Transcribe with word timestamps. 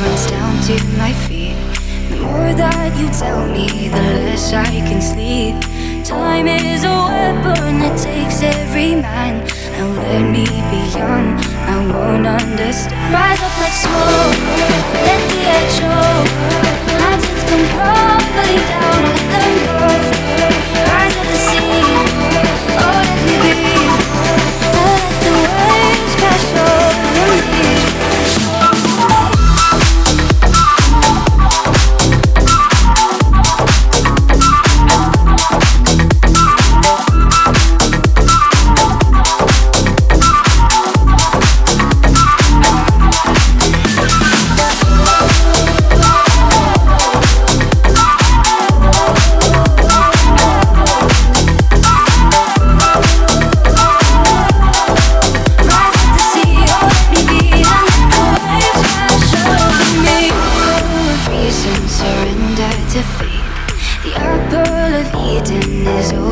runs 0.00 0.26
down 0.26 0.62
to 0.62 0.74
my 0.96 1.12
feet. 1.12 1.56
The 2.10 2.16
more 2.16 2.52
that 2.54 2.96
you 2.98 3.08
tell 3.10 3.46
me, 3.46 3.88
the 3.88 4.02
less 4.24 4.52
I 4.52 4.64
can 4.88 5.00
sleep. 5.00 5.56
Time 6.04 6.46
is 6.48 6.84
a 6.84 6.88
weapon, 6.88 7.78
that 7.80 7.96
takes 7.98 8.42
every 8.42 8.94
man. 8.96 9.46
And 9.76 9.96
let 9.96 10.22
me 10.22 10.46
be 10.70 10.80
young, 10.96 11.36
I 11.72 11.76
won't 11.92 12.26
understand. 12.26 13.14
Rise 13.14 13.42
up 13.46 13.54
like 13.60 13.76
smoke, 13.84 14.38
let 15.06 15.22
the 15.30 15.40
edge. 15.56 16.59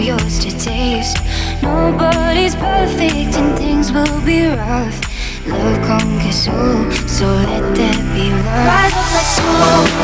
Yours 0.00 0.38
to 0.40 0.50
taste. 0.58 1.18
Nobody's 1.62 2.54
perfect 2.54 3.36
and 3.36 3.56
things 3.58 3.92
will 3.92 4.20
be 4.22 4.46
rough. 4.46 4.98
Love 5.46 5.80
conquers 5.86 6.48
all, 6.48 6.90
so 7.08 7.26
let 7.26 7.74
there 7.74 8.02
be 8.14 8.30
love. 8.30 8.66
Rise 8.70 8.92
up 8.92 9.08
like 9.16 9.30
smoke, 9.38 9.99